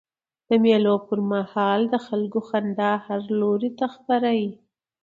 [0.47, 4.51] د مېلو پر مهال د خلکو خندا هر لور ته خپره يي.